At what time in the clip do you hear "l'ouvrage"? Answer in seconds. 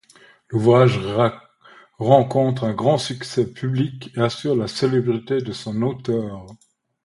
0.49-0.99